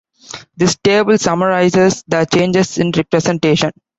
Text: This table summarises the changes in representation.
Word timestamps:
This 0.57 0.77
table 0.83 1.19
summarises 1.19 2.03
the 2.07 2.25
changes 2.25 2.79
in 2.79 2.89
representation. 2.89 3.69